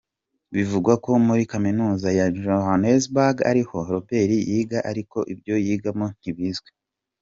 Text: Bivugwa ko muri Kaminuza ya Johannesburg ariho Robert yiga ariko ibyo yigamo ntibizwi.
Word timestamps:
Bivugwa 0.55 0.93
ko 1.03 1.11
muri 1.27 1.43
Kaminuza 1.51 2.07
ya 2.17 2.27
Johannesburg 2.43 3.35
ariho 3.51 3.75
Robert 3.89 4.31
yiga 4.49 4.79
ariko 4.91 5.17
ibyo 5.33 5.55
yigamo 5.65 6.05
ntibizwi. 6.19 6.69